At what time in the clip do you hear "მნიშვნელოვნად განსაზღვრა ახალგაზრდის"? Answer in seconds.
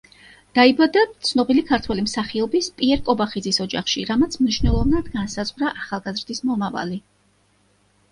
4.45-6.43